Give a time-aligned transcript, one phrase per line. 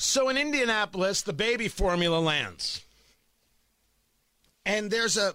[0.00, 2.82] So in Indianapolis, the baby formula lands.
[4.64, 5.34] And there's a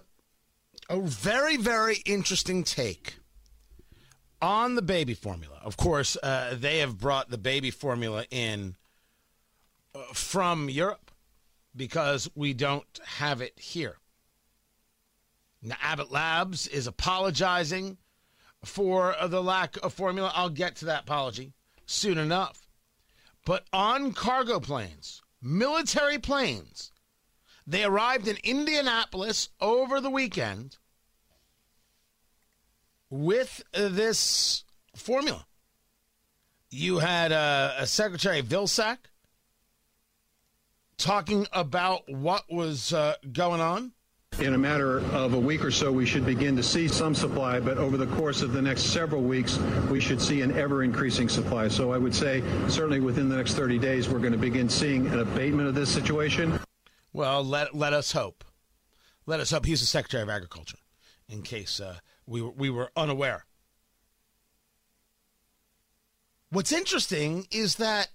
[0.88, 3.16] a very, very interesting take
[4.42, 5.60] on the baby formula.
[5.62, 8.74] Of course, uh, they have brought the baby formula in
[9.94, 11.12] uh, from Europe
[11.74, 13.98] because we don't have it here.
[15.62, 17.98] Now, Abbott Labs is apologizing
[18.64, 20.32] for the lack of formula.
[20.34, 21.52] I'll get to that apology
[21.86, 22.65] soon enough.
[23.46, 26.90] But on cargo planes, military planes,
[27.64, 30.78] they arrived in Indianapolis over the weekend
[33.08, 34.64] with this
[34.96, 35.46] formula.
[36.70, 38.98] You had uh, a Secretary Vilsack
[40.98, 43.92] talking about what was uh, going on.
[44.38, 47.58] In a matter of a week or so, we should begin to see some supply,
[47.58, 49.56] but over the course of the next several weeks,
[49.90, 51.68] we should see an ever increasing supply.
[51.68, 55.06] So I would say, certainly within the next 30 days, we're going to begin seeing
[55.06, 56.60] an abatement of this situation.
[57.14, 58.44] Well, let, let us hope.
[59.24, 59.64] Let us hope.
[59.64, 60.78] He's the Secretary of Agriculture,
[61.30, 63.46] in case uh, we, were, we were unaware.
[66.50, 68.08] What's interesting is that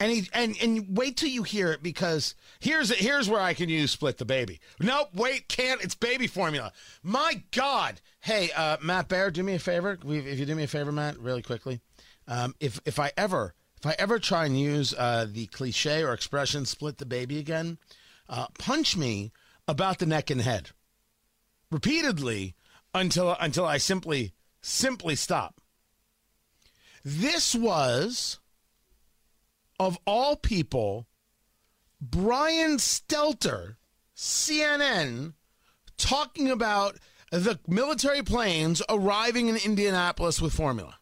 [0.00, 3.68] and he, and and wait till you hear it because here's here's where I can
[3.68, 4.60] use split the baby.
[4.80, 5.82] Nope, wait, can't.
[5.82, 6.72] It's baby formula.
[7.02, 8.00] My God.
[8.20, 9.98] Hey, uh, Matt Bear, do me a favor.
[10.04, 11.80] If you do me a favor, Matt, really quickly.
[12.26, 16.12] Um, if if I ever if I ever try and use uh, the cliche or
[16.12, 17.78] expression "split the baby" again,
[18.28, 19.32] uh, punch me
[19.68, 20.70] about the neck and head
[21.70, 22.54] repeatedly
[22.94, 25.60] until until I simply simply stop.
[27.04, 28.38] This was
[29.78, 31.06] of all people,
[32.00, 33.76] Brian Stelter,
[34.16, 35.34] CNN,
[35.96, 36.96] talking about
[37.30, 40.98] the military planes arriving in Indianapolis with formula.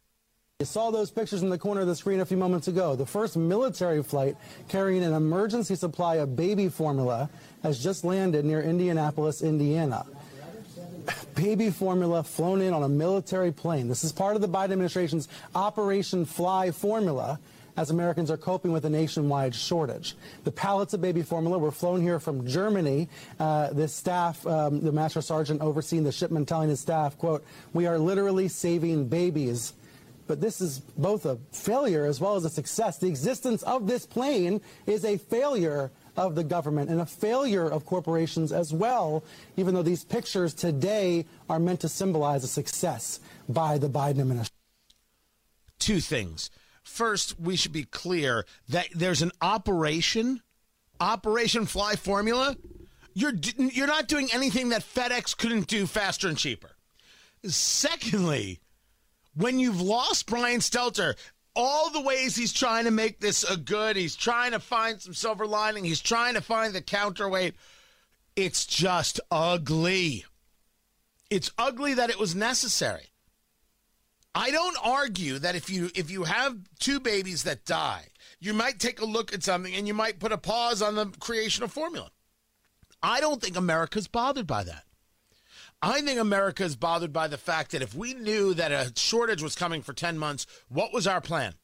[0.61, 2.95] You saw those pictures in the corner of the screen a few moments ago.
[2.95, 4.37] The first military flight
[4.69, 7.29] carrying an emergency supply of baby formula
[7.65, 10.07] has just landed near Indianapolis, Indiana.
[11.35, 13.89] Baby formula flown in on a military plane.
[13.89, 17.41] This is part of the Biden administration's Operation Fly formula
[17.77, 20.15] as Americans are coping with a nationwide shortage.
[20.45, 23.09] The pallets of baby formula were flown here from Germany.
[23.39, 27.87] Uh, the staff, um, the master sergeant overseeing the shipment telling his staff, quote, we
[27.87, 29.75] are literally saving babies.
[30.27, 32.99] But this is both a failure as well as a success.
[32.99, 37.87] The existence of this plane is a failure of the government and a failure of
[37.87, 39.25] corporations as well,
[39.57, 44.57] even though these pictures today are meant to symbolize a success by the Biden administration.
[45.79, 46.51] Two things
[46.83, 50.43] first we should be clear that there's an operation,
[51.01, 52.57] Operation Fly Formula.
[53.15, 56.71] You're you're not doing anything that FedEx couldn't do faster and cheaper.
[57.45, 58.61] Secondly,
[59.35, 61.15] when you've lost Brian Stelter,
[61.55, 65.15] all the ways he's trying to make this a good, he's trying to find some
[65.15, 67.55] silver lining, he's trying to find the counterweight.
[68.37, 70.25] It's just ugly.
[71.31, 73.12] It's ugly that it was necessary.
[74.35, 78.07] I don't argue that if you if you have two babies that die,
[78.41, 81.07] you might take a look at something and you might put a pause on the
[81.21, 82.11] creation of formula.
[83.03, 84.85] I don't think America's bothered by that.
[85.83, 89.43] I think America is bothered by the fact that if we knew that a shortage
[89.43, 91.55] was coming for 10 months, what was our plan?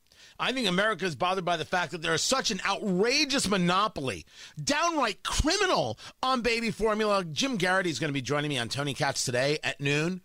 [0.41, 4.27] I think America is bothered by the fact that there is such an outrageous monopoly,
[4.63, 7.25] downright criminal on baby formula.
[7.25, 10.21] Jim Geraghty is going to be joining me on Tony Katz today at noon.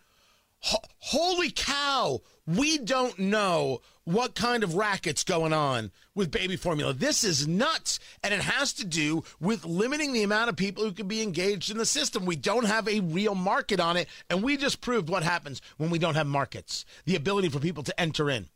[0.63, 6.93] Ho- holy cow, we don't know what kind of racket's going on with baby formula.
[6.93, 7.99] This is nuts.
[8.23, 11.69] And it has to do with limiting the amount of people who can be engaged
[11.69, 12.25] in the system.
[12.25, 14.07] We don't have a real market on it.
[14.29, 17.83] And we just proved what happens when we don't have markets the ability for people
[17.83, 18.47] to enter in.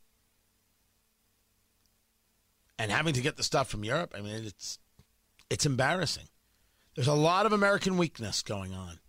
[2.79, 4.79] And having to get the stuff from Europe, I mean, it's
[5.50, 6.28] it's embarrassing.
[6.96, 9.00] There's a lot of American weakness going on.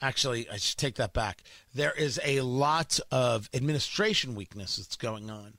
[0.00, 1.42] Actually, I should take that back.
[1.74, 5.54] There is a lot of administration weakness that's going on,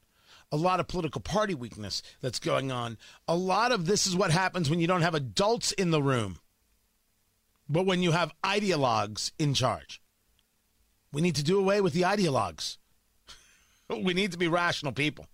[0.51, 2.97] a lot of political party weakness that's going on.
[3.27, 6.37] A lot of this is what happens when you don't have adults in the room,
[7.67, 10.01] but when you have ideologues in charge.
[11.11, 12.77] We need to do away with the ideologues.
[13.89, 15.25] we need to be rational people.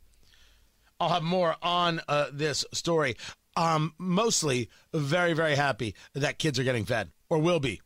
[0.99, 3.17] I'll have more on uh, this story.
[3.57, 7.81] Um, mostly very, very happy that kids are getting fed or will be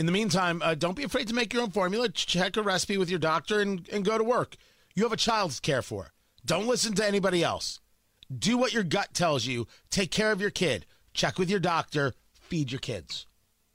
[0.00, 2.08] in the meantime, uh, don't be afraid to make your own formula.
[2.08, 4.56] Check a recipe with your doctor and, and go to work.
[4.94, 6.14] You have a child to care for.
[6.42, 7.80] Don't listen to anybody else.
[8.34, 9.66] Do what your gut tells you.
[9.90, 10.86] Take care of your kid.
[11.12, 12.14] Check with your doctor.
[12.32, 13.26] Feed your kids.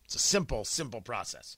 [0.06, 1.58] It's a simple, simple process.